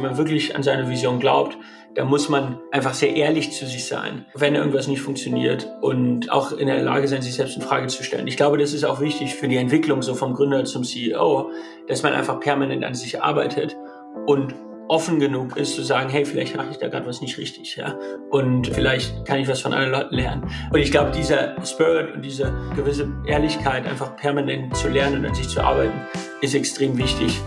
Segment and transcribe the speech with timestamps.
[0.00, 1.58] Wenn man wirklich an seine Vision glaubt,
[1.94, 6.52] da muss man einfach sehr ehrlich zu sich sein, wenn irgendwas nicht funktioniert und auch
[6.52, 8.26] in der Lage sein, sich selbst in Frage zu stellen.
[8.26, 11.50] Ich glaube, das ist auch wichtig für die Entwicklung so vom Gründer zum CEO,
[11.86, 13.76] dass man einfach permanent an sich arbeitet
[14.24, 14.54] und
[14.88, 17.94] offen genug ist zu sagen, hey, vielleicht mache ich da gerade was nicht richtig, ja,
[18.30, 20.50] und vielleicht kann ich was von anderen Leuten lernen.
[20.72, 25.34] Und ich glaube, dieser Spirit und diese gewisse Ehrlichkeit, einfach permanent zu lernen und an
[25.34, 26.00] sich zu arbeiten,
[26.40, 27.38] ist extrem wichtig.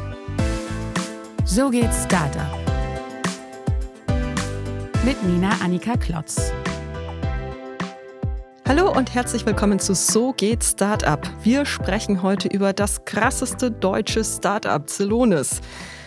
[1.45, 2.57] So geht's Startup.
[5.03, 6.53] Mit Nina Annika Klotz.
[8.65, 11.19] Hallo und herzlich willkommen zu So geht Startup.
[11.43, 15.59] Wir sprechen heute über das krasseste deutsche Startup, Celonis.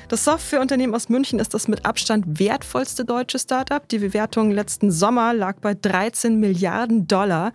[0.09, 3.89] Das Softwareunternehmen aus München ist das mit Abstand wertvollste deutsche Startup.
[3.89, 7.53] Die Bewertung letzten Sommer lag bei 13 Milliarden Dollar.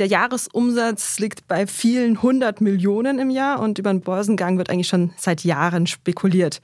[0.00, 4.88] Der Jahresumsatz liegt bei vielen hundert Millionen im Jahr und über den Börsengang wird eigentlich
[4.88, 6.60] schon seit Jahren spekuliert.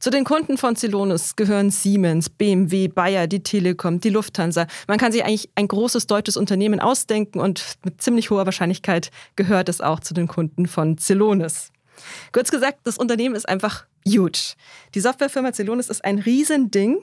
[0.00, 4.66] Zu den Kunden von Celonis gehören Siemens, BMW, Bayer, die Telekom, die Lufthansa.
[4.88, 9.68] Man kann sich eigentlich ein großes deutsches Unternehmen ausdenken und mit ziemlich hoher Wahrscheinlichkeit gehört
[9.68, 11.70] es auch zu den Kunden von Celonis.
[12.32, 14.54] Kurz gesagt, das Unternehmen ist einfach huge.
[14.94, 16.98] Die Softwarefirma Celonis ist ein Riesending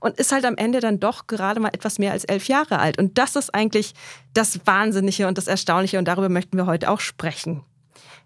[0.00, 2.98] und ist halt am Ende dann doch gerade mal etwas mehr als elf Jahre alt.
[2.98, 3.94] Und das ist eigentlich
[4.32, 7.62] das Wahnsinnige und das Erstaunliche und darüber möchten wir heute auch sprechen.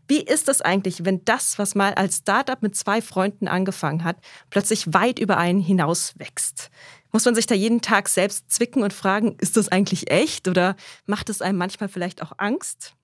[0.09, 4.17] Wie ist es eigentlich, wenn das, was mal als Startup mit zwei Freunden angefangen hat,
[4.49, 6.71] plötzlich weit über einen hinaus wächst?
[7.13, 10.77] Muss man sich da jeden Tag selbst zwicken und fragen, ist das eigentlich echt oder
[11.07, 12.95] macht es einem manchmal vielleicht auch Angst?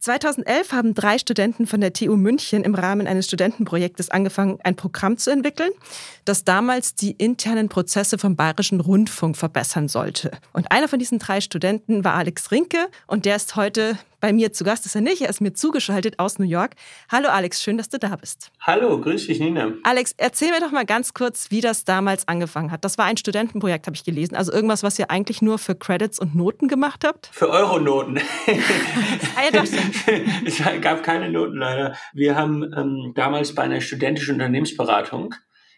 [0.00, 5.18] 2011 haben drei Studenten von der TU München im Rahmen eines Studentenprojektes angefangen, ein Programm
[5.18, 5.70] zu entwickeln,
[6.24, 10.30] das damals die internen Prozesse vom Bayerischen Rundfunk verbessern sollte.
[10.54, 14.52] Und einer von diesen drei Studenten war Alex Rinke und der ist heute bei mir
[14.52, 16.72] zu Gast ist er nicht, er ist mir zugeschaltet aus New York.
[17.10, 18.50] Hallo Alex, schön, dass du da bist.
[18.60, 19.72] Hallo, grüß dich Nina.
[19.82, 22.84] Alex, erzähl mir doch mal ganz kurz, wie das damals angefangen hat.
[22.84, 24.36] Das war ein Studentenprojekt, habe ich gelesen.
[24.36, 27.30] Also irgendwas, was ihr eigentlich nur für Credits und Noten gemacht habt?
[27.32, 28.18] Für Euronoten.
[29.36, 29.64] ah,
[30.44, 31.96] es gab keine Noten leider.
[32.12, 35.34] Wir haben ähm, damals bei einer studentischen Unternehmensberatung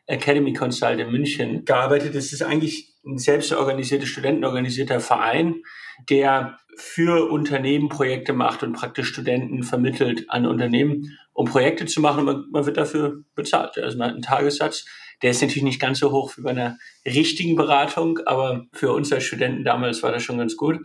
[0.07, 2.15] Academy Consult in München gearbeitet.
[2.15, 5.63] Das ist eigentlich ein selbstorganisierter, studentenorganisierter Verein,
[6.09, 12.21] der für Unternehmen Projekte macht und praktisch Studenten vermittelt an Unternehmen, um Projekte zu machen.
[12.21, 13.79] Und man, man wird dafür bezahlt.
[13.79, 14.85] Also man hat einen Tagessatz.
[15.21, 19.13] Der ist natürlich nicht ganz so hoch wie bei einer richtigen Beratung, aber für uns
[19.13, 20.81] als Studenten damals war das schon ganz gut.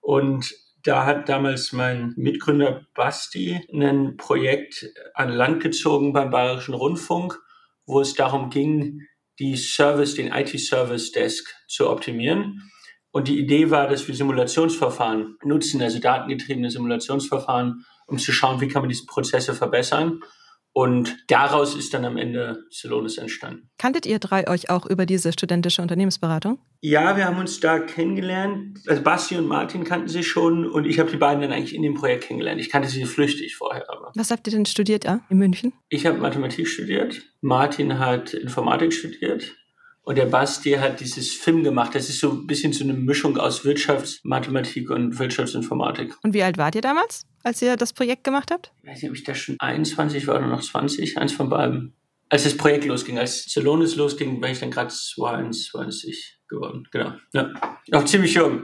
[0.00, 0.52] Und
[0.82, 7.38] da hat damals mein Mitgründer Basti ein Projekt an Land gezogen beim Bayerischen Rundfunk,
[7.86, 9.02] wo es darum ging,
[9.38, 12.69] die Service, den IT-Service Desk zu optimieren.
[13.12, 18.68] Und die Idee war, dass wir Simulationsverfahren nutzen, also datengetriebene Simulationsverfahren, um zu schauen, wie
[18.68, 20.20] kann man diese Prozesse verbessern.
[20.72, 23.70] Und daraus ist dann am Ende Celonis entstanden.
[23.76, 26.60] Kanntet ihr drei euch auch über diese studentische Unternehmensberatung?
[26.80, 28.78] Ja, wir haben uns da kennengelernt.
[28.86, 31.82] Also Basti und Martin kannten sich schon und ich habe die beiden dann eigentlich in
[31.82, 32.60] dem Projekt kennengelernt.
[32.60, 34.12] Ich kannte sie flüchtig vorher aber.
[34.14, 35.72] Was habt ihr denn studiert ja, in München?
[35.88, 37.20] Ich habe Mathematik studiert.
[37.40, 39.56] Martin hat Informatik studiert.
[40.02, 41.94] Und der Basti hat dieses Film gemacht.
[41.94, 46.14] Das ist so ein bisschen so eine Mischung aus Wirtschaftsmathematik und Wirtschaftsinformatik.
[46.22, 48.72] Und wie alt wart ihr damals, als ihr das Projekt gemacht habt?
[48.82, 51.94] Ich weiß nicht, ob ich da schon 21 war oder noch 20, eins von beiden.
[52.28, 56.86] Als das Projekt losging, als Celonis losging, war ich dann gerade 22 geworden.
[56.92, 57.12] Genau.
[57.32, 57.50] Ja.
[57.88, 58.62] Noch ziemlich jung.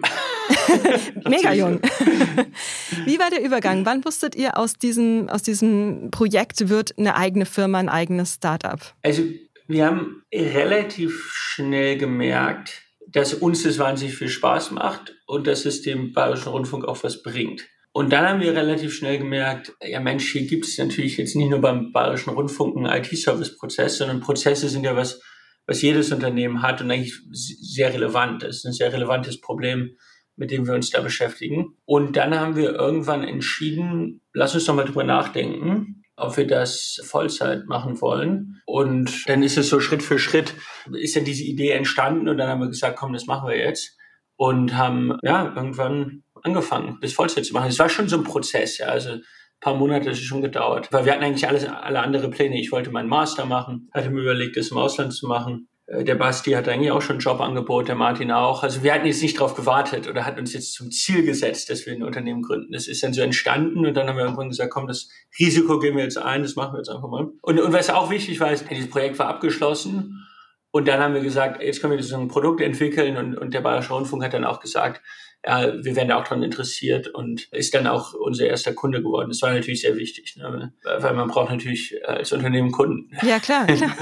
[1.29, 1.81] Mega jung.
[3.05, 3.85] Wie war der Übergang?
[3.85, 8.81] Wann wusstet ihr, aus diesem, aus diesem Projekt wird eine eigene Firma, ein eigenes Startup?
[9.03, 9.23] Also
[9.69, 15.83] wir haben relativ schnell gemerkt, dass uns das wahnsinnig viel Spaß macht und dass es
[15.83, 17.67] dem Bayerischen Rundfunk auch was bringt.
[17.93, 21.49] Und dann haben wir relativ schnell gemerkt, ja Mensch, hier gibt es natürlich jetzt nicht
[21.49, 25.23] nur beim Bayerischen Rundfunk einen IT-Service-Prozess, sondern Prozesse sind ja was,
[25.67, 28.43] was jedes Unternehmen hat und eigentlich sehr relevant.
[28.43, 29.97] Das ist ein sehr relevantes Problem,
[30.37, 31.79] mit dem wir uns da beschäftigen.
[31.87, 37.01] Und dann haben wir irgendwann entschieden, lass uns doch mal drüber nachdenken, ob wir das
[37.05, 38.61] Vollzeit machen wollen.
[38.67, 40.55] Und dann ist es so Schritt für Schritt,
[40.93, 43.97] ist ja diese Idee entstanden und dann haben wir gesagt, komm, das machen wir jetzt.
[44.37, 47.69] Und haben ja irgendwann angefangen, das Vollzeit zu machen.
[47.69, 48.87] Es war schon so ein Prozess, ja.
[48.87, 49.23] Also ein
[49.61, 50.93] paar Monate ist es schon gedauert.
[50.93, 52.61] Weil wir hatten eigentlich alles, alle andere Pläne.
[52.61, 55.69] Ich wollte meinen Master machen, hatte mir überlegt, das im Ausland zu machen.
[55.87, 58.63] Äh, der Basti hat eigentlich auch schon ein Jobangebot, der Martin auch.
[58.63, 61.87] Also wir hatten jetzt nicht darauf gewartet oder hat uns jetzt zum Ziel gesetzt, dass
[61.87, 62.73] wir ein Unternehmen gründen.
[62.73, 65.97] Das ist dann so entstanden und dann haben wir irgendwann gesagt, komm, das Risiko gehen
[65.97, 67.29] wir jetzt ein, das machen wir jetzt einfach mal.
[67.41, 70.27] Und, und was auch wichtig war, ist, dieses Projekt war abgeschlossen
[70.71, 73.63] und dann haben wir gesagt, jetzt können wir so ein Produkt entwickeln und, und der
[73.63, 75.01] Bayerische Rundfunk hat dann auch gesagt,
[75.47, 79.29] ja, wir werden da auch dran interessiert und ist dann auch unser erster Kunde geworden.
[79.29, 80.73] Das war natürlich sehr wichtig, ne?
[80.83, 83.17] weil man braucht natürlich als Unternehmen Kunden.
[83.23, 83.93] Ja, klar, klar.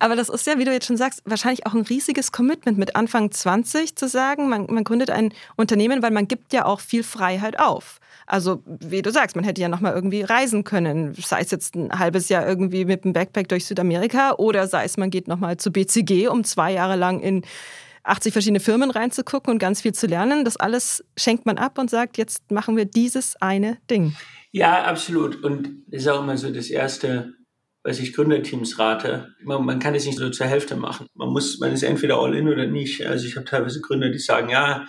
[0.00, 2.96] Aber das ist ja, wie du jetzt schon sagst, wahrscheinlich auch ein riesiges Commitment mit
[2.96, 7.04] Anfang 20 zu sagen, man, man gründet ein Unternehmen, weil man gibt ja auch viel
[7.04, 8.00] Freiheit auf.
[8.26, 11.96] Also, wie du sagst, man hätte ja nochmal irgendwie reisen können, sei es jetzt ein
[11.96, 15.70] halbes Jahr irgendwie mit dem Backpack durch Südamerika oder sei es, man geht nochmal zu
[15.70, 17.42] BCG, um zwei Jahre lang in
[18.04, 20.44] 80 verschiedene Firmen reinzugucken und ganz viel zu lernen.
[20.44, 24.14] Das alles schenkt man ab und sagt, jetzt machen wir dieses eine Ding.
[24.50, 25.42] Ja, absolut.
[25.42, 27.34] Und das ist auch immer so das Erste,
[27.82, 29.34] was ich Gründerteams rate.
[29.42, 31.06] Man, man kann es nicht so zur Hälfte machen.
[31.14, 33.06] Man muss, man ist entweder all in oder nicht.
[33.06, 34.86] Also ich habe teilweise Gründer, die sagen, ja,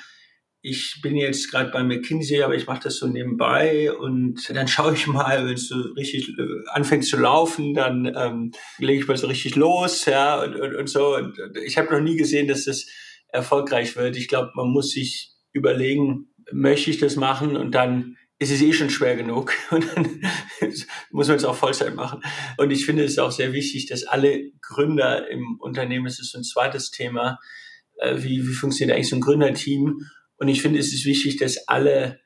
[0.65, 4.93] ich bin jetzt gerade bei McKinsey, aber ich mache das so nebenbei und dann schaue
[4.93, 9.17] ich mal, wenn es so richtig äh, anfängt zu laufen, dann ähm, lege ich mal
[9.17, 11.17] so richtig los, ja, und, und, und so.
[11.17, 12.87] Und ich habe noch nie gesehen, dass das
[13.27, 14.15] erfolgreich wird.
[14.15, 18.71] Ich glaube, man muss sich überlegen, möchte ich das machen und dann ist es eh
[18.71, 20.21] schon schwer genug und dann
[21.11, 22.21] muss man es auch Vollzeit machen.
[22.57, 26.37] Und ich finde es auch sehr wichtig, dass alle Gründer im Unternehmen, es ist so
[26.37, 27.37] ein zweites Thema,
[27.97, 30.07] äh, wie, wie funktioniert eigentlich so ein Gründerteam?
[30.43, 32.19] Und ich finde, es ist wichtig, dass alle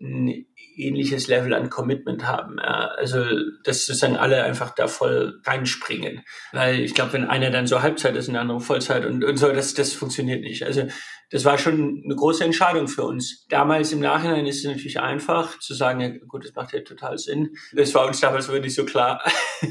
[0.00, 2.58] ein ähnliches Level an Commitment haben.
[2.58, 2.92] Ja.
[2.96, 3.24] Also,
[3.64, 6.22] dass sozusagen alle einfach da voll reinspringen.
[6.52, 9.36] Weil ich glaube, wenn einer dann so Halbzeit ist und der andere Vollzeit und, und
[9.38, 10.62] so, das, das funktioniert nicht.
[10.62, 10.86] Also,
[11.34, 13.44] das war schon eine große Entscheidung für uns.
[13.48, 17.18] Damals im Nachhinein ist es natürlich einfach zu sagen, ja, gut, das macht ja total
[17.18, 17.56] Sinn.
[17.72, 19.20] Das war uns damals wirklich so klar.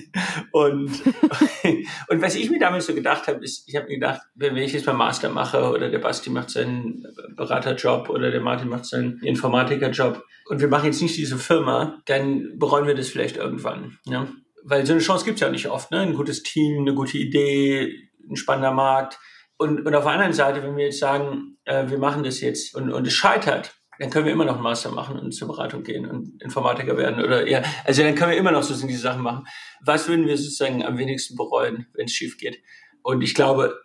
[0.51, 0.91] und,
[2.09, 4.73] und was ich mir damals so gedacht habe, ist, ich habe mir gedacht, wenn ich
[4.73, 7.05] jetzt mal Master mache oder der Basti macht seinen
[7.37, 12.59] Beraterjob oder der Martin macht seinen Informatikerjob und wir machen jetzt nicht diese Firma, dann
[12.59, 13.99] bereuen wir das vielleicht irgendwann.
[14.03, 14.27] Ja?
[14.65, 15.91] Weil so eine Chance gibt es ja nicht oft.
[15.91, 16.01] Ne?
[16.01, 19.17] Ein gutes Team, eine gute Idee, ein spannender Markt
[19.63, 22.75] und, und auf der anderen Seite, wenn wir jetzt sagen, äh, wir machen das jetzt
[22.75, 25.83] und, und es scheitert, dann können wir immer noch einen Master machen und zur Beratung
[25.83, 29.21] gehen und Informatiker werden oder ja, also dann können wir immer noch sozusagen diese Sachen
[29.21, 29.45] machen.
[29.85, 32.61] Was würden wir sozusagen am wenigsten bereuen, wenn es schief geht?
[33.03, 33.79] Und ich glaube,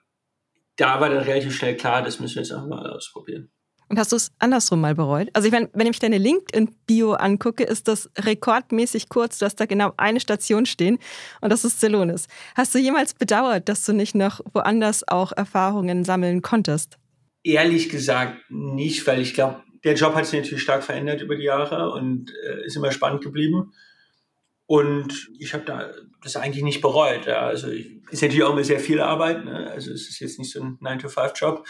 [0.76, 3.52] da war dann relativ schnell klar, das müssen wir jetzt auch mal ausprobieren.
[3.88, 5.28] Und hast du es andersrum mal bereut?
[5.32, 9.38] Also ich meine, wenn ich deine LinkedIn-Bio angucke, ist das rekordmäßig kurz.
[9.38, 10.98] Du hast da genau eine Station stehen
[11.40, 12.26] und das ist Celonis.
[12.54, 16.98] Hast du jemals bedauert, dass du nicht noch woanders auch Erfahrungen sammeln konntest?
[17.42, 21.44] Ehrlich gesagt nicht, weil ich glaube, der Job hat sich natürlich stark verändert über die
[21.44, 23.72] Jahre und äh, ist immer spannend geblieben.
[24.68, 25.90] Und ich habe da
[26.22, 27.24] das eigentlich nicht bereut.
[27.24, 27.46] Ja.
[27.46, 29.46] Also ich, ist natürlich auch immer sehr viel Arbeit.
[29.46, 29.70] Ne?
[29.70, 31.66] Also es ist jetzt nicht so ein 9-to-5-Job.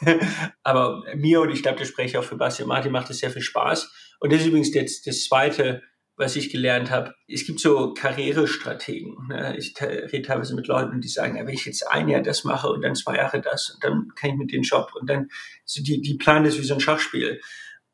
[0.64, 3.20] Aber mir und ich glaube, das spreche ich auch für Basti und Martin, macht es
[3.20, 4.16] sehr viel Spaß.
[4.18, 5.82] Und das ist übrigens jetzt das Zweite,
[6.16, 7.14] was ich gelernt habe.
[7.28, 9.28] Es gibt so Karrierestrategen.
[9.28, 9.56] Ne?
[9.56, 12.70] Ich rede teilweise mit Leuten, die sagen, ja, wenn ich jetzt ein Jahr das mache
[12.70, 15.28] und dann zwei Jahre das und dann kann ich mit den Job und dann,
[15.64, 17.40] so die, die planen das wie so ein Schachspiel.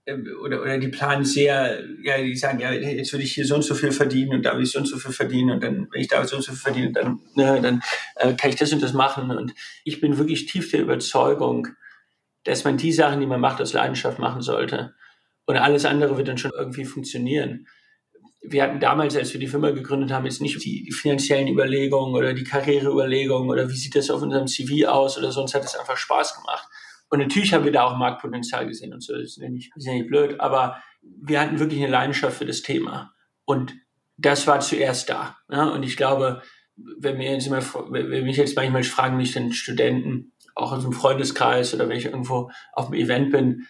[0.09, 3.57] Ähm, oder, oder die planen sehr, ja, die sagen, ja, jetzt würde ich hier so
[3.57, 5.87] und so viel verdienen und da will ich so und so viel verdienen und dann,
[5.93, 7.83] wenn ich da so und so viel verdiene, dann, ne, dann
[8.17, 9.31] äh, kann ich das und das machen.
[9.31, 11.69] Und ich bin wirklich tief der Überzeugung,
[12.45, 14.95] dass man die Sachen, die man macht, aus Leidenschaft machen sollte.
[15.45, 17.67] Und alles andere wird dann schon irgendwie funktionieren.
[18.41, 22.15] Wir hatten damals, als wir die Firma gegründet haben, jetzt nicht die, die finanziellen Überlegungen
[22.15, 25.77] oder die Karriereüberlegungen oder wie sieht das auf unserem CV aus oder sonst hat es
[25.77, 26.67] einfach Spaß gemacht.
[27.11, 29.87] Und natürlich haben wir da auch Marktpotenzial gesehen und so, das ist ja nicht, ist
[29.87, 33.13] ja nicht blöd, aber wir hatten wirklich eine Leidenschaft für das Thema.
[33.45, 33.75] Und
[34.17, 35.37] das war zuerst da.
[35.51, 35.65] Ja?
[35.69, 36.43] Und ich glaube,
[36.77, 40.89] wenn, mir jetzt immer, wenn mich jetzt manchmal fragen mich dann Studenten, auch in so
[40.89, 43.67] einem Freundeskreis oder wenn ich irgendwo auf einem Event bin,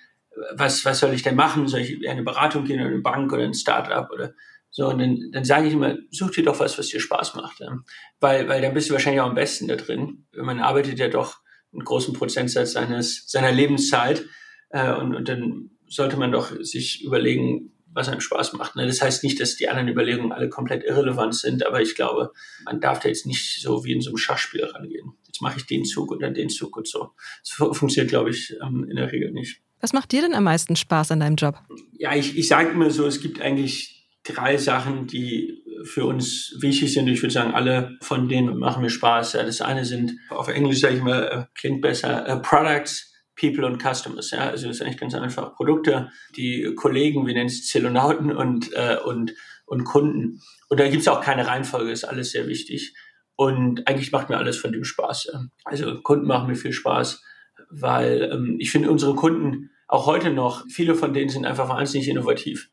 [0.54, 1.68] was, was soll ich denn machen?
[1.68, 4.32] Soll ich in eine Beratung gehen oder eine Bank oder ein Startup oder
[4.70, 4.88] so?
[4.88, 7.60] Und dann, dann sage ich immer, such dir doch was, was dir Spaß macht.
[7.60, 7.76] Ja?
[8.20, 10.26] Weil, weil dann bist du wahrscheinlich auch am besten da drin.
[10.32, 11.40] Man arbeitet ja doch
[11.72, 14.24] einen großen Prozentsatz seines, seiner Lebenszeit.
[14.70, 18.76] Äh, und, und dann sollte man doch sich überlegen, was einem Spaß macht.
[18.76, 18.86] Ne?
[18.86, 22.32] Das heißt nicht, dass die anderen Überlegungen alle komplett irrelevant sind, aber ich glaube,
[22.64, 25.12] man darf da jetzt nicht so wie in so einem Schachspiel rangehen.
[25.26, 27.10] Jetzt mache ich den Zug und dann den Zug und so.
[27.42, 29.62] Das funktioniert, glaube ich, ähm, in der Regel nicht.
[29.80, 31.56] Was macht dir denn am meisten Spaß an deinem Job?
[31.92, 36.92] Ja, ich, ich sage immer so, es gibt eigentlich drei Sachen, die für uns wichtig
[36.92, 37.08] sind.
[37.08, 39.34] Ich würde sagen, alle von denen machen mir Spaß.
[39.34, 43.66] Ja, das eine sind, auf Englisch sage ich mal, äh, klingt besser, uh, Products, People
[43.66, 44.30] und Customers.
[44.30, 45.54] Ja, also das ist eigentlich ganz einfach.
[45.54, 49.34] Produkte, die Kollegen, wir nennen es Zellonauten und, äh, und,
[49.66, 50.40] und Kunden.
[50.68, 52.94] Und da gibt es auch keine Reihenfolge, ist alles sehr wichtig.
[53.36, 55.30] Und eigentlich macht mir alles von dem Spaß.
[55.64, 57.22] Also Kunden machen mir viel Spaß,
[57.70, 62.08] weil ähm, ich finde unsere Kunden auch heute noch, viele von denen sind einfach wahnsinnig
[62.08, 62.70] innovativ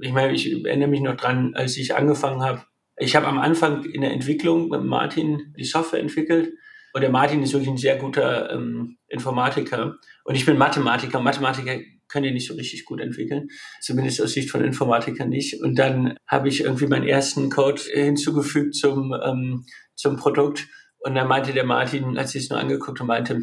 [0.00, 2.62] ich meine, ich erinnere mich noch dran, als ich angefangen habe.
[2.96, 6.52] Ich habe am Anfang in der Entwicklung mit Martin die Software entwickelt.
[6.94, 9.96] Und der Martin ist wirklich ein sehr guter ähm, Informatiker.
[10.24, 11.20] Und ich bin Mathematiker.
[11.20, 13.48] Mathematiker können ja nicht so richtig gut entwickeln.
[13.80, 15.62] Zumindest aus Sicht von Informatikern nicht.
[15.62, 20.66] Und dann habe ich irgendwie meinen ersten Code hinzugefügt zum, ähm, zum Produkt.
[21.00, 23.40] Und dann meinte der Martin, als sie es nur angeguckt und meinte,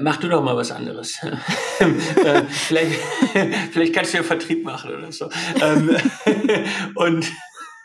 [0.00, 1.20] mach du doch mal was anderes.
[1.78, 2.98] Äh, vielleicht,
[3.70, 5.28] vielleicht kannst du ja Vertrieb machen oder so.
[5.60, 5.94] Ähm,
[6.94, 7.30] und,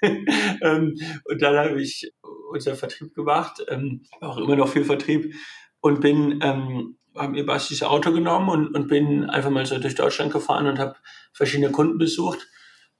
[0.02, 2.10] ähm, und dann habe ich
[2.50, 5.36] unser Vertrieb gemacht, ähm, auch immer noch viel Vertrieb
[5.82, 9.96] und bin ähm, habe mir Bastis Auto genommen und, und bin einfach mal so durch
[9.96, 10.96] Deutschland gefahren und habe
[11.34, 12.48] verschiedene Kunden besucht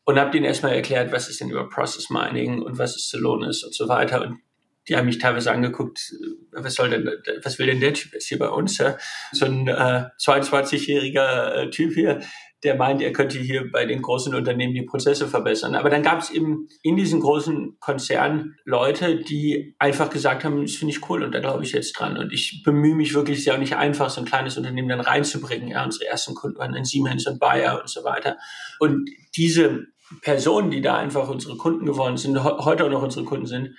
[0.04, 3.64] und habe denen erstmal erklärt, was ist denn über Process Mining und was ist Celonis
[3.64, 4.22] und so weiter.
[4.22, 4.42] Und
[4.88, 6.14] die haben mich teilweise angeguckt,
[6.54, 7.10] äh, was soll denn,
[7.44, 8.78] was will denn der Typ jetzt hier bei uns?
[8.78, 8.98] Ja?
[9.32, 12.22] So ein äh, 22-jähriger äh, Typ hier,
[12.64, 15.74] der meint, er könnte hier bei den großen Unternehmen die Prozesse verbessern.
[15.74, 20.76] Aber dann gab es eben in diesen großen Konzernen Leute, die einfach gesagt haben, das
[20.76, 22.18] finde ich cool und da glaube ich jetzt dran.
[22.18, 25.70] Und ich bemühe mich wirklich, ja auch nicht einfach, so ein kleines Unternehmen dann reinzubringen.
[25.70, 28.38] Ja, unsere ersten Kunden waren in Siemens und Bayer und so weiter.
[28.80, 29.88] Und diese
[30.22, 33.76] Personen, die da einfach unsere Kunden geworden sind, heute auch noch unsere Kunden sind,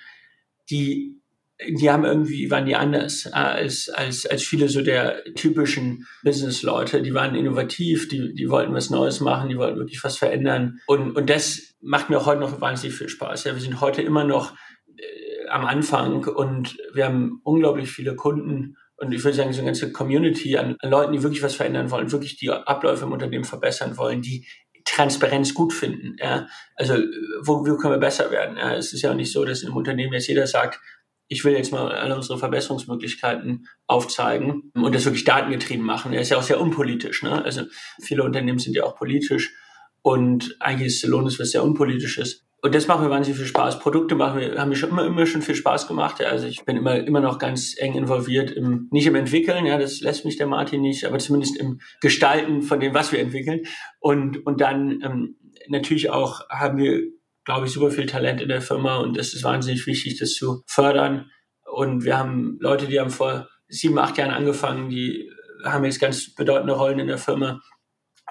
[0.69, 1.21] die,
[1.67, 7.01] die haben irgendwie, waren die anders äh, als, als, als viele so der typischen Business-Leute.
[7.01, 10.79] Die waren innovativ, die, die wollten was Neues machen, die wollten wirklich was verändern.
[10.87, 13.45] Und, und das macht mir heute noch wahnsinnig viel Spaß.
[13.45, 14.53] Ja, wir sind heute immer noch
[14.97, 19.67] äh, am Anfang und wir haben unglaublich viele Kunden und ich würde sagen, so eine
[19.67, 23.43] ganze Community an, an Leuten, die wirklich was verändern wollen, wirklich die Abläufe im Unternehmen
[23.43, 24.47] verbessern wollen, die
[24.93, 26.15] Transparenz gut finden.
[26.19, 26.47] Ja?
[26.75, 26.95] Also
[27.41, 28.57] wo, wo können wir besser werden?
[28.57, 28.75] Ja?
[28.75, 30.79] Es ist ja auch nicht so, dass im Unternehmen jetzt jeder sagt,
[31.27, 36.13] ich will jetzt mal alle unsere Verbesserungsmöglichkeiten aufzeigen und das wirklich datengetrieben machen.
[36.13, 37.23] Er ist ja auch sehr unpolitisch.
[37.23, 37.43] Ne?
[37.43, 37.63] Also
[38.01, 39.55] viele Unternehmen sind ja auch politisch
[40.03, 42.45] und eigentlich ist Celonis was sehr unpolitisches.
[42.65, 43.79] Und das macht mir wahnsinnig viel Spaß.
[43.79, 46.21] Produkte machen wir, haben mir schon immer, immer schon viel Spaß gemacht.
[46.21, 46.27] Ja.
[46.27, 49.99] Also ich bin immer, immer noch ganz eng involviert im, nicht im Entwickeln, ja, das
[49.99, 53.63] lässt mich der Martin nicht, aber zumindest im Gestalten von dem, was wir entwickeln.
[53.99, 55.35] Und, und dann ähm,
[55.67, 57.01] natürlich auch haben wir,
[57.43, 60.63] glaube ich, super viel Talent in der Firma und es ist wahnsinnig wichtig, das zu
[60.65, 61.29] fördern.
[61.69, 65.29] Und wir haben Leute, die haben vor sieben, acht Jahren angefangen, die
[65.65, 67.59] haben jetzt ganz bedeutende Rollen in der Firma.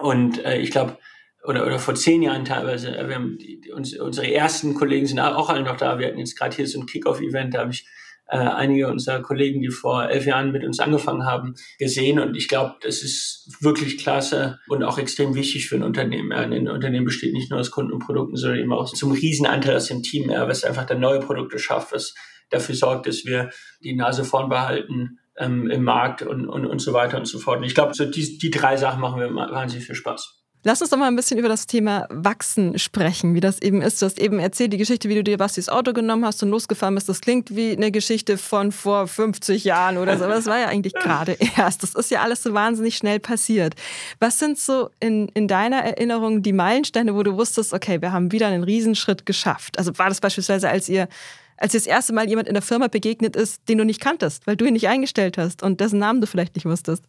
[0.00, 0.96] Und äh, ich glaube,
[1.44, 2.92] oder, oder vor zehn Jahren teilweise.
[2.92, 5.98] Wir haben die, uns, unsere ersten Kollegen sind auch alle noch da.
[5.98, 7.86] Wir hatten jetzt gerade hier so ein Kickoff-Event, da habe ich
[8.28, 12.18] äh, einige unserer Kollegen, die vor elf Jahren mit uns angefangen haben, gesehen.
[12.18, 16.30] Und ich glaube, das ist wirklich klasse und auch extrem wichtig für ein Unternehmen.
[16.30, 16.38] Ja.
[16.38, 19.86] Ein Unternehmen besteht nicht nur aus Kunden und Produkten, sondern eben auch zum Riesenanteil aus
[19.86, 22.14] dem Team, ja, was einfach dann neue Produkte schafft, was
[22.50, 23.50] dafür sorgt, dass wir
[23.82, 27.58] die Nase vorn behalten ähm, im Markt und, und, und so weiter und so fort.
[27.58, 30.41] Und ich glaube, so die, die drei Sachen machen mir wahnsinnig viel Spaß.
[30.64, 34.00] Lass uns doch mal ein bisschen über das Thema Wachsen sprechen, wie das eben ist.
[34.00, 36.94] Du hast eben erzählt, die Geschichte, wie du dir Bastis Auto genommen hast und losgefahren
[36.94, 37.08] bist.
[37.08, 40.24] Das klingt wie eine Geschichte von vor 50 Jahren oder so.
[40.24, 41.82] Aber das war ja eigentlich gerade erst.
[41.82, 43.74] Das ist ja alles so wahnsinnig schnell passiert.
[44.20, 48.30] Was sind so in, in deiner Erinnerung die Meilensteine, wo du wusstest, okay, wir haben
[48.30, 49.78] wieder einen Riesenschritt geschafft?
[49.78, 51.08] Also war das beispielsweise, als ihr
[51.56, 54.46] als dir das erste Mal jemand in der Firma begegnet ist, den du nicht kanntest,
[54.46, 57.04] weil du ihn nicht eingestellt hast und dessen Namen du vielleicht nicht wusstest?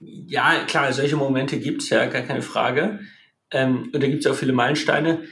[0.00, 3.00] Ja, klar, solche Momente gibt es ja, gar keine Frage.
[3.50, 5.24] Ähm, und da gibt es auch viele Meilensteine.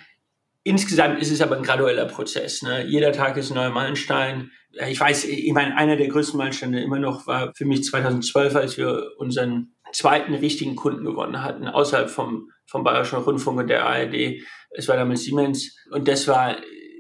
[0.62, 2.62] Insgesamt ist es aber ein gradueller Prozess.
[2.62, 2.86] Ne?
[2.86, 4.50] Jeder Tag ist ein neuer Meilenstein.
[4.88, 8.78] Ich weiß, ich meine, einer der größten Meilensteine immer noch war für mich 2012, als
[8.78, 14.42] wir unseren zweiten richtigen Kunden gewonnen hatten, außerhalb vom, vom Bayerischen Rundfunk und der ARD.
[14.70, 15.76] Es war damals Siemens.
[15.90, 16.56] Und das war,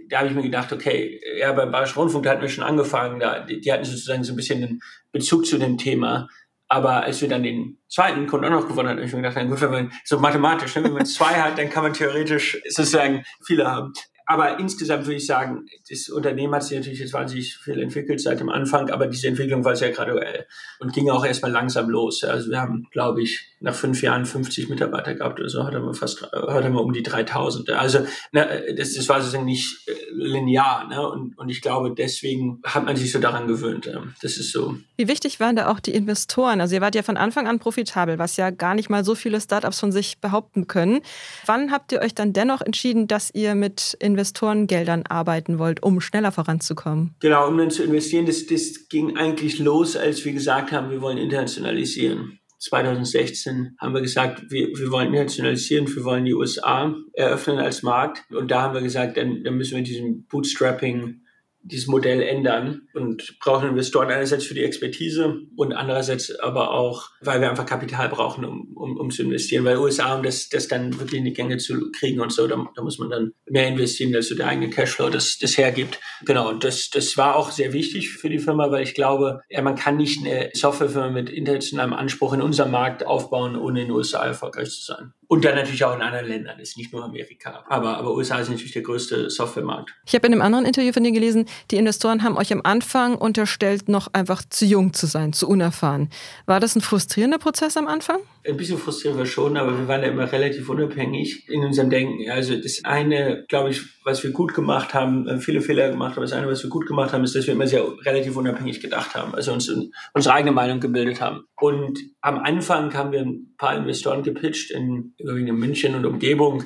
[0.08, 3.18] da habe ich mir gedacht, okay, ja, beim Bayerischen Rundfunk, da hatten wir schon angefangen,
[3.18, 4.80] da, die, die hatten sozusagen so ein bisschen einen
[5.10, 6.28] Bezug zu dem Thema.
[6.68, 9.48] Aber als wir dann den zweiten Kunden auch noch gewonnen haben, habe ich mir gedacht,
[9.48, 13.24] gut, wenn man so mathematisch, ne, wenn man zwei hat, dann kann man theoretisch sozusagen
[13.44, 13.92] viele haben
[14.26, 18.40] aber insgesamt würde ich sagen, das Unternehmen hat sich natürlich jetzt wahnsinnig viel entwickelt seit
[18.40, 20.46] dem Anfang, aber diese Entwicklung war sehr graduell
[20.78, 22.24] und ging auch erstmal langsam los.
[22.24, 25.94] Also wir haben, glaube ich, nach fünf Jahren 50 Mitarbeiter gehabt oder so, haben wir
[25.94, 27.70] fast, haben wir um die 3000.
[27.70, 28.00] Also
[28.32, 31.06] ne, das, das war sozusagen nicht äh, linear ne?
[31.06, 33.90] und, und ich glaube, deswegen hat man sich so daran gewöhnt.
[34.22, 34.76] Das ist so.
[34.96, 36.60] Wie wichtig waren da auch die Investoren?
[36.60, 39.40] Also ihr wart ja von Anfang an profitabel, was ja gar nicht mal so viele
[39.40, 41.00] Startups von sich behaupten können.
[41.46, 46.00] Wann habt ihr euch dann dennoch entschieden, dass ihr mit in Investorengeldern arbeiten wollt, um
[46.00, 47.16] schneller voranzukommen?
[47.18, 48.26] Genau, um dann zu investieren.
[48.26, 52.38] Das, das ging eigentlich los, als wir gesagt haben, wir wollen internationalisieren.
[52.60, 58.22] 2016 haben wir gesagt, wir, wir wollen internationalisieren, wir wollen die USA eröffnen als Markt.
[58.30, 61.23] Und da haben wir gesagt, dann, dann müssen wir diesen Bootstrapping
[61.64, 67.40] dieses Modell ändern und brauchen Investoren einerseits für die Expertise und andererseits aber auch, weil
[67.40, 69.64] wir einfach Kapital brauchen, um, um, um zu investieren.
[69.64, 72.62] Weil USA, um das, das dann wirklich in die Gänge zu kriegen und so, da,
[72.74, 75.98] da muss man dann mehr investieren, als so der eigene Cashflow das, das hergibt.
[76.24, 79.62] Genau, und das, das war auch sehr wichtig für die Firma, weil ich glaube, ja,
[79.62, 83.96] man kann nicht eine Softwarefirma mit internationalem Anspruch in unserem Markt aufbauen, ohne in den
[83.96, 85.12] USA erfolgreich zu sein.
[85.28, 87.64] Und dann natürlich auch in anderen Ländern, ist nicht nur Amerika.
[87.68, 89.94] Aber, aber USA ist natürlich der größte Softwaremarkt.
[90.06, 93.16] Ich habe in einem anderen Interview von dir gelesen, die Investoren haben euch am Anfang
[93.16, 96.10] unterstellt, noch einfach zu jung zu sein, zu unerfahren.
[96.46, 98.20] War das ein frustrierender Prozess am Anfang?
[98.46, 102.30] Ein bisschen frustrierend war schon, aber wir waren ja immer relativ unabhängig in unserem Denken.
[102.30, 106.22] Also das eine, glaube ich, was wir gut gemacht haben, äh, viele Fehler gemacht, aber
[106.22, 109.14] das eine, was wir gut gemacht haben, ist, dass wir immer sehr relativ unabhängig gedacht
[109.14, 109.72] haben, also uns
[110.12, 111.44] unsere eigene Meinung gebildet haben.
[111.56, 116.64] Und am Anfang haben wir ein paar Investoren gepitcht in, in München und Umgebung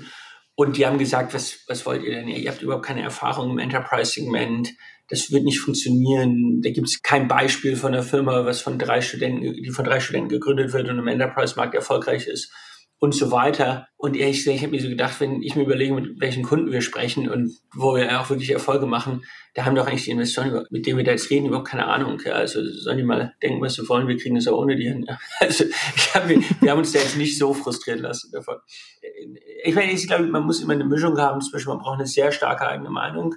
[0.56, 2.26] und die haben gesagt, was, was wollt ihr denn?
[2.26, 4.75] Ihr habt überhaupt keine Erfahrung im Enterprise-Segment
[5.09, 6.61] das wird nicht funktionieren.
[6.62, 10.00] Da gibt es kein Beispiel von einer Firma, was von drei Studenten, die von drei
[10.00, 12.53] Studenten gegründet wird und im Enterprise-Markt erfolgreich ist
[13.00, 13.87] und so weiter.
[13.97, 16.73] Und ehrlich gesagt, ich habe mir so gedacht, wenn ich mir überlege, mit welchen Kunden
[16.73, 19.25] wir sprechen und wo wir auch wirklich Erfolge machen,
[19.55, 22.21] da haben doch eigentlich die Investoren, mit denen wir da jetzt reden, überhaupt keine Ahnung.
[22.33, 25.07] Also sollen die mal denken, was sie wollen, wir kriegen das auch ohne die hin.
[25.41, 28.57] Also ich hab, wir haben uns da jetzt nicht so frustrieren lassen davon.
[29.65, 32.33] Ich meine, ich glaube, man muss immer eine Mischung haben zwischen, man braucht eine sehr
[32.33, 33.37] starke eigene Meinung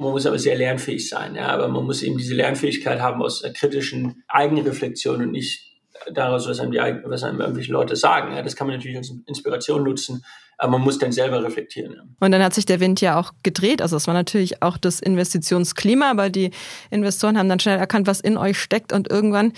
[0.00, 1.34] man muss aber sehr lernfähig sein.
[1.34, 5.70] Ja, aber man muss eben diese Lernfähigkeit haben aus einer kritischen Eigenreflexion und nicht
[6.12, 8.34] daraus, was einem, die, was einem irgendwelche Leute sagen.
[8.34, 10.24] Ja, das kann man natürlich als Inspiration nutzen,
[10.56, 12.16] aber man muss dann selber reflektieren.
[12.18, 13.82] Und dann hat sich der Wind ja auch gedreht.
[13.82, 16.50] Also es war natürlich auch das Investitionsklima, aber die
[16.90, 19.52] Investoren haben dann schnell erkannt, was in euch steckt und irgendwann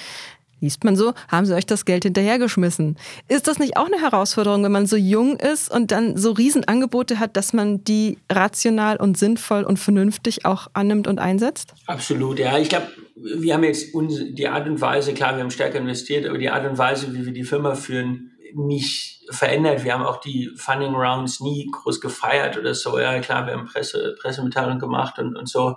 [0.62, 2.96] liest man so, haben sie euch das Geld hinterhergeschmissen.
[3.28, 7.18] Ist das nicht auch eine Herausforderung, wenn man so jung ist und dann so Riesenangebote
[7.18, 11.74] hat, dass man die rational und sinnvoll und vernünftig auch annimmt und einsetzt?
[11.86, 12.56] Absolut, ja.
[12.58, 16.38] Ich glaube, wir haben jetzt die Art und Weise, klar, wir haben stärker investiert, aber
[16.38, 19.84] die Art und Weise, wie wir die Firma führen, nicht verändert.
[19.84, 22.98] Wir haben auch die Funding Rounds nie groß gefeiert oder so.
[22.98, 25.76] Ja, klar, wir haben Presse, Pressemitteilung gemacht und, und so.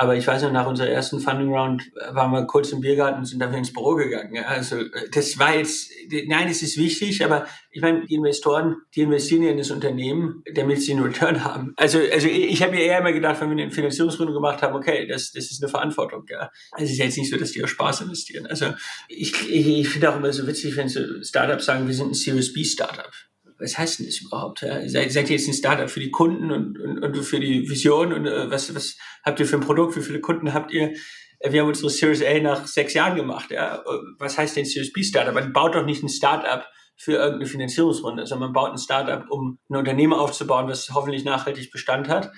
[0.00, 3.24] Aber ich weiß noch, nach unserer ersten Funding Round waren wir kurz im Biergarten und
[3.24, 4.44] sind dann ins Büro gegangen.
[4.46, 4.76] Also
[5.12, 5.90] das war jetzt,
[6.28, 10.44] nein, es ist wichtig, aber ich meine, die Investoren, die investieren ja in das Unternehmen,
[10.54, 11.74] damit sie einen Return haben.
[11.76, 15.08] Also, also ich habe mir eher immer gedacht, wenn wir eine Finanzierungsrunde gemacht haben, okay,
[15.08, 16.24] das, das ist eine Verantwortung.
[16.28, 16.48] Ja.
[16.70, 18.46] Also es ist jetzt nicht so, dass die auch Spaß investieren.
[18.46, 18.66] Also
[19.08, 22.14] ich, ich, ich finde auch immer so witzig, wenn so Startups sagen, wir sind ein
[22.14, 23.10] Series B Startup
[23.58, 24.62] was heißt denn das überhaupt?
[24.62, 24.88] Ja?
[24.88, 28.12] Seid, seid ihr jetzt ein Startup für die Kunden und, und, und für die Vision
[28.12, 29.96] und äh, was, was habt ihr für ein Produkt?
[29.96, 30.94] Wie viele Kunden habt ihr?
[31.40, 33.50] Äh, wir haben unsere Series A nach sechs Jahren gemacht.
[33.50, 33.82] Ja?
[34.18, 35.34] Was heißt denn Series B Startup?
[35.34, 36.66] Man baut doch nicht ein Startup
[36.96, 41.70] für irgendeine Finanzierungsrunde, sondern man baut ein Startup, um ein Unternehmen aufzubauen, was hoffentlich nachhaltig
[41.70, 42.30] Bestand hat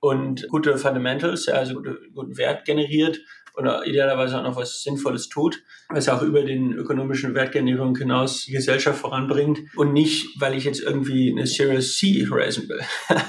[0.00, 3.20] und gute Fundamentals, also gute, guten Wert generiert
[3.60, 8.52] oder idealerweise auch noch was Sinnvolles tut, was auch über den ökonomischen Wertgenerierung hinaus die
[8.52, 12.80] Gesellschaft voranbringt und nicht, weil ich jetzt irgendwie eine Series C raisen will.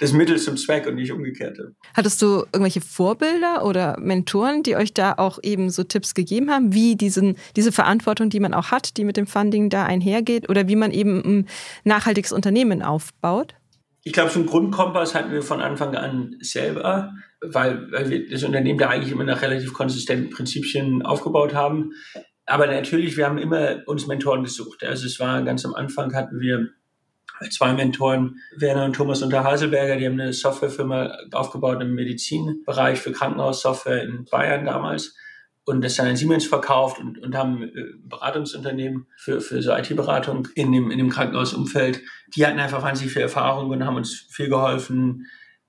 [0.00, 1.58] das Mittel zum Zweck und nicht umgekehrt.
[1.94, 6.72] Hattest du irgendwelche Vorbilder oder Mentoren, die euch da auch eben so Tipps gegeben haben,
[6.72, 10.68] wie diesen, diese Verantwortung, die man auch hat, die mit dem Funding da einhergeht oder
[10.68, 11.48] wie man eben ein
[11.84, 13.54] nachhaltiges Unternehmen aufbaut?
[14.02, 18.44] Ich glaube, so einen Grundkompass hatten wir von Anfang an selber weil, weil wir das
[18.44, 21.92] Unternehmen da eigentlich immer nach relativ konsistenten Prinzipien aufgebaut haben.
[22.46, 24.84] Aber natürlich, wir haben immer uns Mentoren gesucht.
[24.84, 26.68] Also es war ganz am Anfang hatten wir
[27.50, 34.02] zwei Mentoren, Werner und Thomas Unterhaselberger, die haben eine Softwarefirma aufgebaut im Medizinbereich für Krankenhaussoftware
[34.02, 35.16] in Bayern damals
[35.70, 37.70] und das dann an Siemens verkauft und, und haben äh,
[38.02, 42.02] Beratungsunternehmen für, für so IT-Beratung in dem, in dem Krankenhausumfeld.
[42.34, 45.26] Die hatten einfach wahnsinnig viel Erfahrung und haben uns viel geholfen,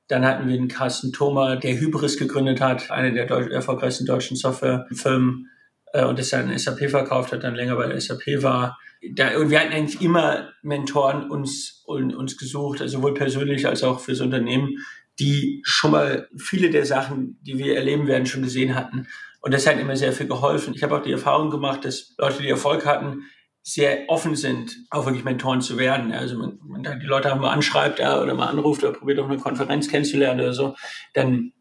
[0.08, 4.36] dann hatten wir den Carsten Thoma, der Hybris gegründet hat, eine der Deu erfolgreichsten deutschen
[4.36, 5.50] Softwarefirmen
[5.94, 8.78] äh, und das dann SAP verkauft hat, dann länger bei der SAP war.
[9.14, 14.00] Da, und wir hatten eigentlich immer Mentoren uns, uns gesucht, also sowohl persönlich als auch
[14.00, 14.78] fürs Unternehmen,
[15.20, 19.08] die schon mal viele der Sachen, die wir erleben werden, schon gesehen hatten.
[19.42, 20.74] Und das hat immer sehr viel geholfen.
[20.76, 23.24] Ich habe auch die Erfahrung gemacht, dass Leute, die Erfolg hatten,
[23.64, 26.12] sehr offen sind, auch wirklich Mentoren zu werden.
[26.12, 29.30] Also man, man die Leute auch mal anschreibt ja, oder mal anruft oder probiert auf
[29.30, 30.76] eine Konferenz kennenzulernen oder so,
[31.14, 31.54] dann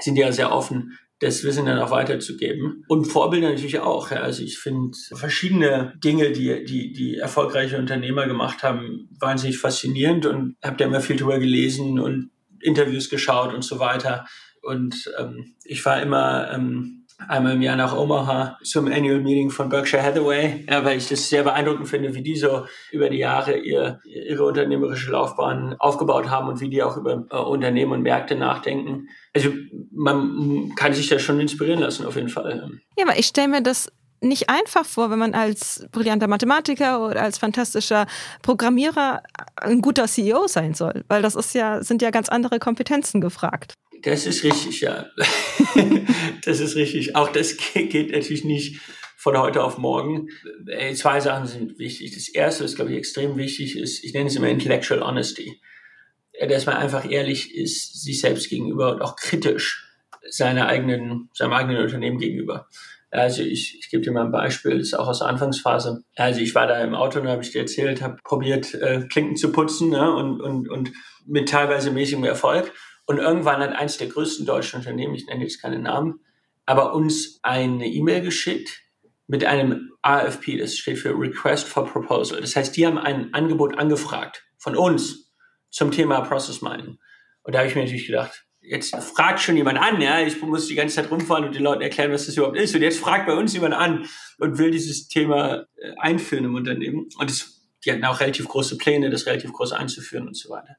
[0.00, 2.84] sind die ja sehr offen, das Wissen dann auch weiterzugeben.
[2.86, 4.12] Und Vorbilder natürlich auch.
[4.12, 4.18] Ja.
[4.18, 10.56] Also ich finde verschiedene Dinge, die, die, die erfolgreiche Unternehmer gemacht haben, wahnsinnig faszinierend und
[10.62, 14.26] habe da immer viel drüber gelesen und Interviews geschaut und so weiter.
[14.62, 19.68] Und ähm, ich war immer ähm, einmal im Jahr nach Omaha zum Annual Meeting von
[19.68, 23.56] Berkshire Hathaway, ja, weil ich das sehr beeindruckend finde, wie die so über die Jahre
[23.58, 28.36] ihr, ihre unternehmerische Laufbahn aufgebaut haben und wie die auch über äh, Unternehmen und Märkte
[28.36, 29.08] nachdenken.
[29.34, 29.50] Also
[29.90, 32.70] man kann sich da schon inspirieren lassen, auf jeden Fall.
[32.96, 37.22] Ja, aber ich stelle mir das nicht einfach vor, wenn man als brillanter Mathematiker oder
[37.22, 38.06] als fantastischer
[38.42, 39.22] Programmierer
[39.56, 43.74] ein guter CEO sein soll, weil das ist ja, sind ja ganz andere Kompetenzen gefragt.
[44.02, 45.06] Das ist richtig, ja.
[46.48, 47.14] das ist richtig.
[47.14, 48.80] Auch das geht natürlich nicht
[49.16, 50.28] von heute auf morgen.
[50.66, 52.14] Äh, zwei Sachen sind wichtig.
[52.14, 55.60] Das erste, was glaube ich extrem wichtig ist, ich nenne es immer Intellectual Honesty.
[56.48, 59.84] Dass man einfach ehrlich ist, sich selbst gegenüber und auch kritisch
[60.30, 62.68] seiner eigenen, seinem eigenen Unternehmen gegenüber.
[63.10, 66.04] Also ich, ich gebe dir mal ein Beispiel, das ist auch aus der Anfangsphase.
[66.16, 69.36] Also ich war da im Auto und habe ich dir erzählt, habe probiert, äh, Klinken
[69.36, 70.92] zu putzen ne, und, und, und
[71.26, 72.72] mit teilweise mäßigem Erfolg.
[73.06, 76.20] Und irgendwann hat eins der größten deutschen Unternehmen, ich nenne jetzt keine Namen,
[76.68, 78.82] aber uns eine E-Mail geschickt
[79.26, 82.42] mit einem RFP, das steht für Request for Proposal.
[82.42, 85.32] Das heißt, die haben ein Angebot angefragt von uns
[85.70, 86.98] zum Thema Process Mining.
[87.42, 90.66] Und da habe ich mir natürlich gedacht, jetzt fragt schon jemand an, ja, ich muss
[90.66, 92.74] die ganze Zeit rumfahren und den Leuten erklären, was das überhaupt ist.
[92.74, 97.08] Und jetzt fragt bei uns jemand an und will dieses Thema äh, einführen im Unternehmen.
[97.18, 100.76] Und das, die hatten auch relativ große Pläne, das relativ groß einzuführen und so weiter.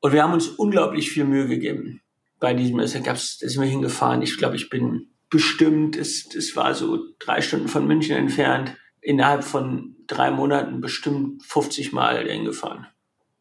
[0.00, 2.00] Und wir haben uns unglaublich viel Mühe gegeben
[2.40, 2.78] bei diesem.
[2.80, 4.22] Es gab's, da sind wir hingefahren.
[4.22, 9.44] Ich glaube, ich bin bestimmt, es, es war so drei Stunden von München entfernt, innerhalb
[9.44, 12.86] von drei Monaten bestimmt 50 Mal hingefahren.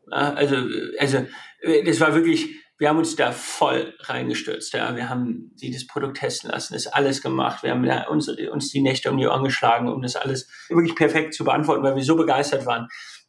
[0.10, 0.56] Ja, also,
[1.00, 1.26] also,
[1.86, 4.74] das war wirklich, wir haben uns da voll reingestürzt.
[4.74, 4.96] Ja.
[4.96, 7.64] Wir haben sie das Produkt testen lassen, das alles gemacht.
[7.64, 11.34] Wir haben uns, uns die Nächte um die Ohren geschlagen, um das alles wirklich perfekt
[11.34, 12.88] zu beantworten, weil wir so begeistert waren,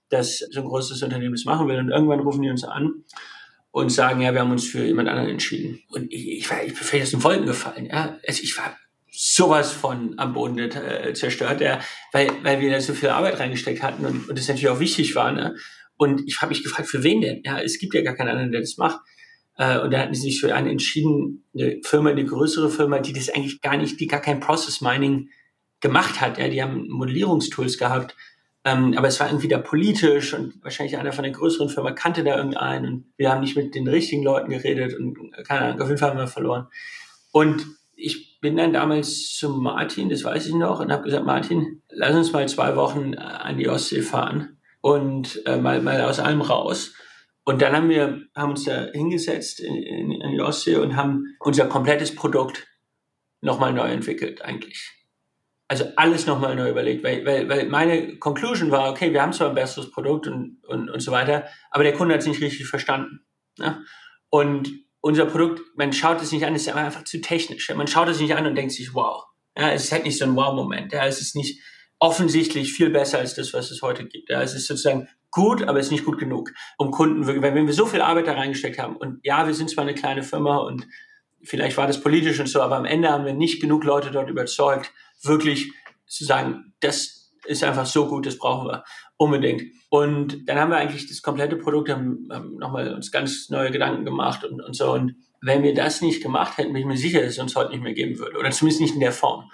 [0.08, 1.78] dass so ein großes Unternehmen das machen will.
[1.78, 3.04] Und irgendwann rufen die uns an
[3.74, 5.82] und sagen, ja, wir haben uns für jemand anderen entschieden.
[5.88, 7.86] Und ich, ich war, ich bin völlig aus den Wolken gefallen.
[7.86, 8.20] Ja.
[8.24, 8.76] Also ich war
[9.10, 11.80] sowas von am Boden äh, zerstört, ja,
[12.12, 15.16] weil, weil wir da so viel Arbeit reingesteckt hatten und, und das natürlich auch wichtig
[15.16, 15.32] war.
[15.32, 15.56] Ne?
[15.96, 17.42] Und ich habe mich gefragt, für wen denn?
[17.44, 19.00] Ja, es gibt ja gar keinen anderen, der das macht.
[19.56, 23.12] Äh, und da hatten sie sich für eine entschieden, eine Firma, eine größere Firma, die
[23.12, 25.30] das eigentlich gar nicht, die gar kein Process Mining
[25.80, 26.38] gemacht hat.
[26.38, 28.14] Ja, die haben Modellierungstools gehabt.
[28.64, 32.24] Ähm, aber es war irgendwie da politisch und wahrscheinlich einer von den größeren Firmen kannte
[32.24, 35.88] da irgendeinen und wir haben nicht mit den richtigen Leuten geredet und keine Ahnung, auf
[35.88, 36.68] jeden Fall haben wir verloren.
[37.30, 41.82] Und ich bin dann damals zu Martin, das weiß ich noch, und habe gesagt, Martin,
[41.90, 46.40] lass uns mal zwei Wochen an die Ostsee fahren und äh, mal, mal aus allem
[46.40, 46.94] raus.
[47.44, 51.36] Und dann haben wir haben uns da hingesetzt in, in, in die Ostsee und haben
[51.40, 52.66] unser komplettes Produkt
[53.42, 54.90] nochmal neu entwickelt eigentlich.
[55.66, 59.48] Also alles nochmal neu überlegt, weil, weil, weil meine Conclusion war, okay, wir haben zwar
[59.48, 62.66] ein besseres Produkt und, und, und so weiter, aber der Kunde hat es nicht richtig
[62.66, 63.20] verstanden.
[63.58, 63.82] Ne?
[64.28, 67.72] Und unser Produkt, man schaut es nicht an, es ist einfach zu technisch.
[67.74, 69.24] Man schaut es nicht an und denkt sich, wow.
[69.56, 70.92] Ja, es ist halt nicht so ein Wow-Moment.
[70.92, 71.60] Ja, es ist nicht
[71.98, 74.28] offensichtlich viel besser als das, was es heute gibt.
[74.28, 77.72] Ja, es ist sozusagen gut, aber es ist nicht gut genug, um Kunden wenn wir
[77.72, 80.86] so viel Arbeit da reingesteckt haben und ja, wir sind zwar eine kleine Firma und
[81.44, 84.30] vielleicht war das politisch und so, aber am Ende haben wir nicht genug Leute dort
[84.30, 85.72] überzeugt, wirklich
[86.06, 88.84] zu sagen, das ist einfach so gut, das brauchen wir
[89.16, 89.62] unbedingt.
[89.90, 94.04] Und dann haben wir eigentlich das komplette Produkt, haben, haben nochmal uns ganz neue Gedanken
[94.04, 94.92] gemacht und, und so.
[94.92, 97.70] Und wenn wir das nicht gemacht hätten, bin ich mir sicher, dass es uns heute
[97.70, 98.38] nicht mehr geben würde.
[98.38, 99.50] Oder zumindest nicht in der Form.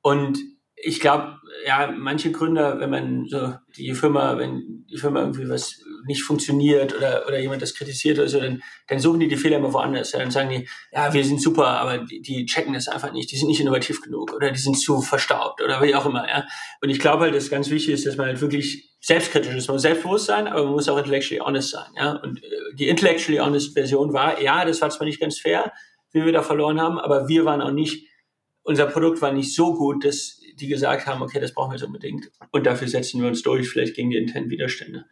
[0.00, 0.38] Und
[0.86, 5.80] ich glaube, ja, manche Gründer, wenn man so die Firma, wenn die Firma irgendwie was
[6.06, 9.56] nicht funktioniert oder, oder jemand das kritisiert oder so, dann, dann suchen die die Fehler
[9.56, 10.12] immer woanders.
[10.12, 10.18] Ja.
[10.18, 13.32] Dann sagen die, ja, wir sind super, aber die, die checken das einfach nicht.
[13.32, 16.28] Die sind nicht innovativ genug oder die sind zu verstaubt oder wie auch immer.
[16.28, 16.44] Ja.
[16.82, 19.68] Und ich glaube halt, dass ganz wichtig ist, dass man halt wirklich selbstkritisch ist.
[19.68, 21.90] Man muss selbstbewusst sein, aber man muss auch intellectually honest sein.
[21.96, 22.12] Ja.
[22.22, 25.72] Und äh, die intellectually honest Version war, ja, das war zwar nicht ganz fair,
[26.12, 28.06] wie wir da verloren haben, aber wir waren auch nicht,
[28.62, 31.86] unser Produkt war nicht so gut, dass die gesagt haben, okay, das brauchen wir jetzt
[31.86, 32.30] unbedingt.
[32.52, 35.04] Und dafür setzen wir uns durch, vielleicht gegen die internen Widerstände.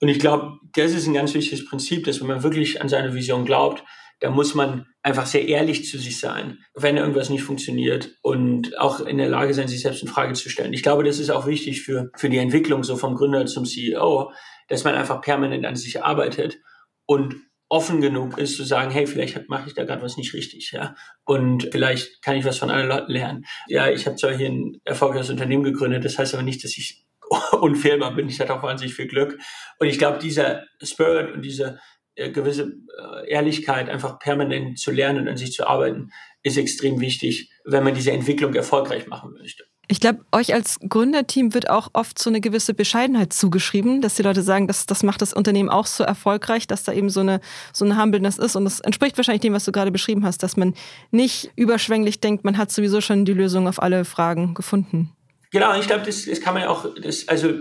[0.00, 3.14] Und ich glaube, das ist ein ganz wichtiges Prinzip, dass wenn man wirklich an seine
[3.14, 3.84] Vision glaubt,
[4.20, 9.00] da muss man einfach sehr ehrlich zu sich sein, wenn irgendwas nicht funktioniert und auch
[9.00, 10.72] in der Lage sein, sich selbst in Frage zu stellen.
[10.72, 14.32] Ich glaube, das ist auch wichtig für, für die Entwicklung so vom Gründer zum CEO,
[14.68, 16.58] dass man einfach permanent an sich arbeitet
[17.06, 17.36] und
[17.68, 20.94] offen genug ist zu sagen, hey, vielleicht mache ich da gerade was nicht richtig, ja.
[21.24, 23.44] Und vielleicht kann ich was von anderen Leuten lernen.
[23.68, 27.04] Ja, ich habe zwar hier ein erfolgreiches Unternehmen gegründet, das heißt aber nicht, dass ich
[27.60, 28.28] unfehlbar bin.
[28.28, 29.38] Ich hatte auch wahnsinnig viel Glück.
[29.78, 31.80] Und ich glaube, dieser Spirit und diese
[32.16, 36.10] äh, gewisse äh, Ehrlichkeit, einfach permanent zu lernen und an sich zu arbeiten,
[36.42, 39.64] ist extrem wichtig, wenn man diese Entwicklung erfolgreich machen möchte.
[39.86, 44.22] Ich glaube, euch als Gründerteam wird auch oft so eine gewisse Bescheidenheit zugeschrieben, dass die
[44.22, 47.40] Leute sagen, das, das macht das Unternehmen auch so erfolgreich, dass da eben so eine,
[47.72, 48.56] so eine Humbleness ist.
[48.56, 50.74] Und das entspricht wahrscheinlich dem, was du gerade beschrieben hast, dass man
[51.10, 55.12] nicht überschwänglich denkt, man hat sowieso schon die Lösung auf alle Fragen gefunden.
[55.50, 57.52] Genau, ich glaube, das, das kann man ja auch, das, also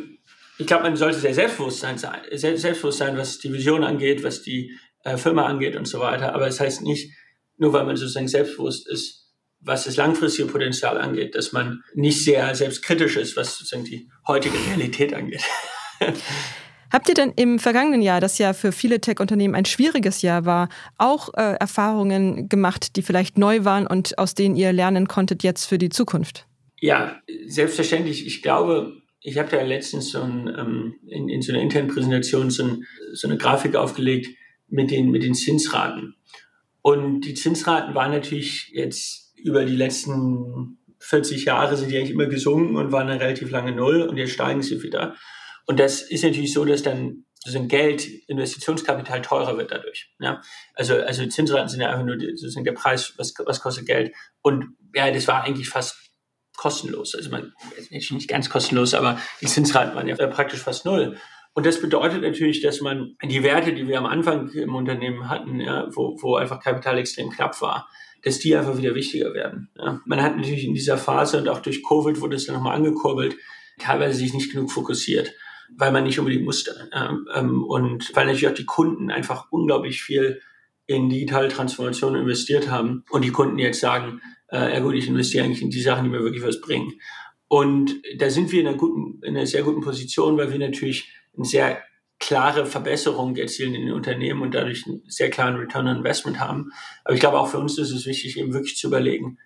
[0.57, 4.71] ich glaube, man sollte sehr selbstbewusst sein, selbstbewusst sein, was die Vision angeht, was die
[5.03, 6.33] äh, Firma angeht und so weiter.
[6.33, 7.11] Aber es das heißt nicht,
[7.57, 9.22] nur weil man sozusagen selbstbewusst ist,
[9.63, 14.57] was das langfristige Potenzial angeht, dass man nicht sehr selbstkritisch ist, was sozusagen die heutige
[14.69, 15.43] Realität angeht.
[16.91, 20.69] Habt ihr denn im vergangenen Jahr, das ja für viele Tech-Unternehmen ein schwieriges Jahr war,
[20.99, 25.65] auch äh, Erfahrungen gemacht, die vielleicht neu waren und aus denen ihr lernen konntet jetzt
[25.65, 26.45] für die Zukunft?
[26.79, 28.27] Ja, selbstverständlich.
[28.27, 32.51] Ich glaube, ich habe da letztens so ein, ähm, in, in, so einer internen Präsentation
[32.51, 34.27] so, ein, so, eine Grafik aufgelegt
[34.67, 36.15] mit den, mit den Zinsraten.
[36.83, 42.27] Und die Zinsraten waren natürlich jetzt über die letzten 40 Jahre sind die eigentlich immer
[42.27, 45.15] gesunken und waren eine relativ lange Null und jetzt steigen sie wieder.
[45.65, 50.09] Und das ist natürlich so, dass dann sozusagen Geld, Investitionskapital teurer wird dadurch.
[50.19, 50.41] Ja?
[50.75, 54.13] Also, also Zinsraten sind ja einfach nur sozusagen der Preis, was, was kostet Geld.
[54.41, 55.97] Und ja, das war eigentlich fast
[56.55, 57.15] kostenlos.
[57.15, 57.53] Also man,
[57.89, 61.17] nicht ganz kostenlos, aber die Zinsraten waren ja praktisch fast null.
[61.53, 65.59] Und das bedeutet natürlich, dass man die Werte, die wir am Anfang im Unternehmen hatten,
[65.59, 67.89] ja, wo, wo einfach Kapital extrem knapp war,
[68.23, 69.69] dass die einfach wieder wichtiger werden.
[69.77, 70.01] Ja.
[70.05, 73.35] Man hat natürlich in dieser Phase und auch durch Covid wurde es dann nochmal angekurbelt,
[73.79, 75.33] teilweise sich nicht genug fokussiert,
[75.77, 76.89] weil man nicht unbedingt musste.
[76.93, 80.41] Ähm, und weil natürlich auch die Kunden einfach unglaublich viel
[80.85, 85.45] in digitale Transformation investiert haben und die Kunden jetzt sagen, äh, ja gut, ich investiere
[85.45, 86.93] eigentlich in die Sachen, die mir wirklich was bringen.
[87.47, 91.13] Und da sind wir in einer, guten, in einer sehr guten Position, weil wir natürlich
[91.35, 91.83] eine sehr
[92.23, 96.71] klare Verbesserung erzielen in den Unternehmen und dadurch einen sehr klaren Return on Investment haben.
[97.03, 99.39] Aber ich glaube, auch für uns ist es wichtig, eben wirklich zu überlegen,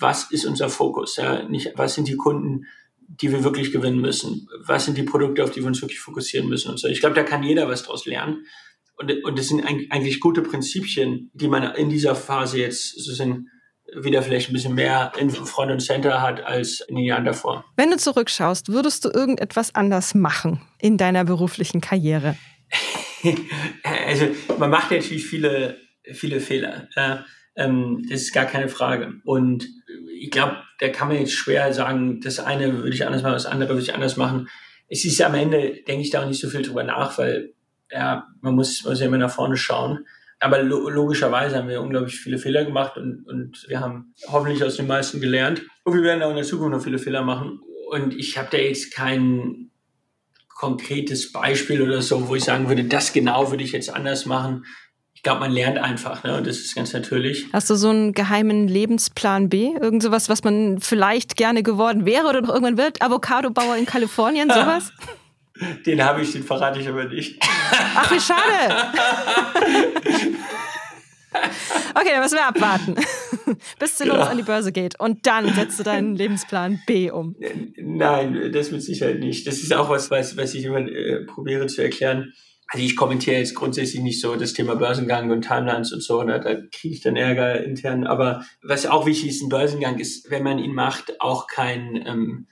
[0.00, 1.16] was ist unser Fokus?
[1.16, 1.48] Ja?
[1.48, 2.66] Nicht, was sind die Kunden,
[2.98, 4.48] die wir wirklich gewinnen müssen?
[4.66, 6.88] Was sind die Produkte, auf die wir uns wirklich fokussieren müssen und so?
[6.88, 8.46] Ich glaube, da kann jeder was draus lernen.
[8.96, 13.48] Und, und das sind eigentlich gute Prinzipien, die man in dieser Phase jetzt sozusagen
[13.96, 17.64] wieder vielleicht ein bisschen mehr in Front und Center hat als in den Jahren davor.
[17.76, 22.36] Wenn du zurückschaust, würdest du irgendetwas anders machen in deiner beruflichen Karriere?
[24.06, 24.26] also
[24.58, 25.78] man macht natürlich viele,
[26.12, 26.88] viele Fehler.
[26.96, 27.16] Äh,
[27.56, 29.14] ähm, das ist gar keine Frage.
[29.24, 29.68] Und
[30.20, 33.46] ich glaube, da kann man jetzt schwer sagen, das eine würde ich anders machen, das
[33.46, 34.48] andere würde ich anders machen.
[34.88, 37.54] Es ist am Ende, denke ich da auch nicht so viel drüber nach, weil
[37.90, 40.04] ja, man muss, muss ja immer nach vorne schauen
[40.44, 44.76] aber lo logischerweise haben wir unglaublich viele Fehler gemacht und, und wir haben hoffentlich aus
[44.76, 45.62] den meisten gelernt.
[45.84, 47.60] Und wir werden auch in der Zukunft noch viele Fehler machen.
[47.90, 49.70] Und ich habe da jetzt kein
[50.48, 54.66] konkretes Beispiel oder so, wo ich sagen würde, das genau würde ich jetzt anders machen.
[55.14, 56.36] Ich glaube, man lernt einfach, ne?
[56.36, 57.46] Und das ist ganz natürlich.
[57.54, 59.70] Hast du so einen geheimen Lebensplan B?
[59.80, 63.00] Irgend sowas, was man vielleicht gerne geworden wäre oder noch irgendwann wird?
[63.00, 64.92] Avocado-Bauer in Kalifornien, sowas?
[65.86, 67.40] Den habe ich, den verrate ich aber nicht.
[67.94, 68.92] Ach, wie schade.
[71.94, 72.94] Okay, dann müssen wir abwarten,
[73.78, 74.30] bis Celonis ja.
[74.30, 74.98] an die Börse geht.
[75.00, 77.36] Und dann setzt du deinen Lebensplan B um.
[77.76, 79.46] Nein, das mit Sicherheit nicht.
[79.46, 82.32] Das ist auch was, was, was ich immer äh, probiere zu erklären.
[82.68, 86.40] Also ich kommentiere jetzt grundsätzlich nicht so das Thema Börsengang und Timelines und so, ne?
[86.40, 88.06] da kriege ich dann Ärger intern.
[88.06, 92.02] Aber was auch wichtig ist, ein Börsengang ist, wenn man ihn macht, auch kein...
[92.06, 92.46] Ähm,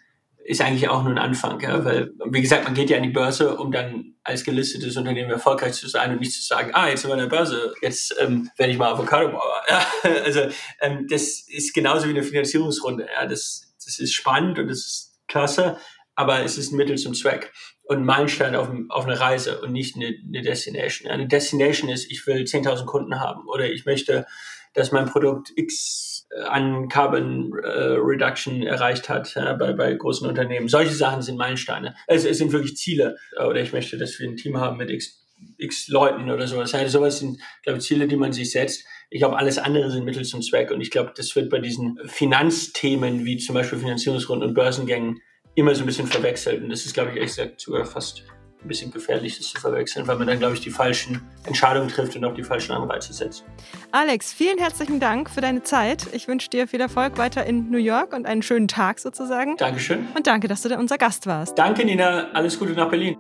[0.44, 1.84] ist eigentlich auch nur ein Anfang, ja?
[1.84, 5.74] weil, wie gesagt, man geht ja an die Börse, um dann als gelistetes Unternehmen erfolgreich
[5.74, 8.50] zu sein und nicht zu sagen, ah, jetzt sind wir an der Börse, jetzt ähm,
[8.56, 9.62] werde ich mal Avocado-Bauer.
[9.68, 9.86] Ja?
[10.24, 10.40] Also
[10.80, 13.06] ähm, das ist genauso wie eine Finanzierungsrunde.
[13.14, 13.26] Ja?
[13.26, 15.78] Das, das ist spannend und das ist klasse,
[16.14, 17.52] aber es ist ein Mittel zum Zweck
[17.84, 21.10] und ein Meilenstein auf, auf eine Reise und nicht eine, eine Destination.
[21.10, 24.26] Eine Destination ist, ich will 10.000 Kunden haben oder ich möchte,
[24.74, 26.11] dass mein Produkt X
[26.46, 27.68] an Carbon äh,
[27.98, 30.68] Reduction erreicht hat äh, bei, bei großen Unternehmen.
[30.68, 31.94] Solche Sachen sind Meilensteine.
[32.06, 33.16] Es, es sind wirklich Ziele.
[33.36, 35.26] Oder ich möchte, dass wir ein Team haben mit x,
[35.58, 36.74] x Leuten oder sowas.
[36.74, 38.84] Also sowas sind, glaube ich, Ziele, die man sich setzt.
[39.10, 40.70] Ich glaube, alles andere sind Mittel zum Zweck.
[40.70, 45.20] Und ich glaube, das wird bei diesen Finanzthemen wie zum Beispiel Finanzierungsrunden und Börsengängen
[45.54, 46.62] immer so ein bisschen verwechselt.
[46.62, 48.24] Und das ist, glaube ich, ehrlich gesagt sogar fast
[48.64, 52.16] ein bisschen gefährlich, das zu verwechseln, weil man dann, glaube ich, die falschen Entscheidungen trifft
[52.16, 53.44] und auch die falschen Anreize setzt.
[53.90, 56.06] Alex, vielen herzlichen Dank für deine Zeit.
[56.12, 59.56] Ich wünsche dir viel Erfolg weiter in New York und einen schönen Tag sozusagen.
[59.56, 60.06] Dankeschön.
[60.14, 61.58] Und danke, dass du unser Gast warst.
[61.58, 62.30] Danke, Nina.
[62.32, 63.16] Alles Gute nach Berlin.